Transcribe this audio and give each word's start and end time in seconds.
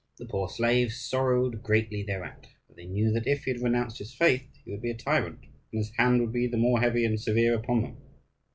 The 0.17 0.25
poor 0.25 0.49
slaves 0.49 0.99
sorrowed 0.99 1.61
greatly 1.61 2.01
thereat, 2.01 2.47
for 2.65 2.73
they 2.73 2.87
knew 2.87 3.11
that 3.11 3.27
if 3.27 3.43
he 3.43 3.51
had 3.51 3.61
renounced 3.61 3.99
his 3.99 4.15
faith 4.15 4.49
he 4.65 4.71
would 4.71 4.81
be 4.81 4.89
a 4.89 4.97
tyrant, 4.97 5.41
and 5.71 5.77
his 5.77 5.91
hand 5.95 6.21
would 6.21 6.33
be 6.33 6.47
the 6.47 6.57
more 6.57 6.79
heavy 6.81 7.05
and 7.05 7.21
severe 7.21 7.53
upon 7.53 7.83
them. 7.83 7.97